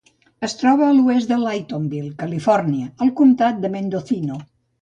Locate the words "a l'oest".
0.85-1.33